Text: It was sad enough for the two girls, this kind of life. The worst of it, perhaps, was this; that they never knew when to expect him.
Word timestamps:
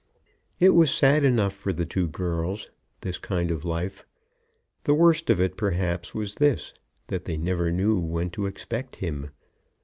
It 0.59 0.71
was 0.71 0.89
sad 0.89 1.23
enough 1.23 1.53
for 1.53 1.71
the 1.71 1.85
two 1.85 2.07
girls, 2.07 2.71
this 3.01 3.19
kind 3.19 3.51
of 3.51 3.63
life. 3.63 4.03
The 4.85 4.95
worst 4.95 5.29
of 5.29 5.39
it, 5.39 5.55
perhaps, 5.55 6.15
was 6.15 6.33
this; 6.33 6.73
that 7.05 7.25
they 7.25 7.37
never 7.37 7.71
knew 7.71 7.99
when 7.99 8.31
to 8.31 8.47
expect 8.47 8.95
him. 8.95 9.29